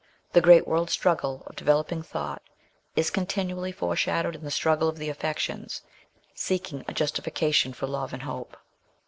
[0.33, 2.41] The great world struggle of developing thought
[2.95, 5.83] is continually foreshadowed in the struggle of the affections,
[6.33, 8.57] seeking a justification for love and hope.